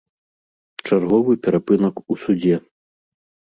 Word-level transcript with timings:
Чарговы 0.87 1.37
перапынак 1.45 1.95
у 2.11 2.19
судзе. 2.25 2.55